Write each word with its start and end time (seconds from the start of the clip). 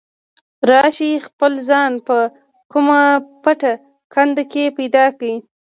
لاړ 0.69 0.87
شئ 0.97 1.11
خپل 1.27 1.53
ځان 1.69 1.91
په 2.07 2.17
کومه 2.71 3.01
پټه 3.43 3.73
کنده 4.13 4.43
کې 4.51 4.63
پیدا 4.77 5.05
کړئ. 5.17 5.35